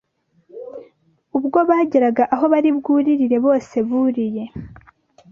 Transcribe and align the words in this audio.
ubwobageraga 1.37 2.23
aho 2.33 2.45
baribwuririre 2.53 3.37
bose 3.45 3.75
buriye 3.89 4.43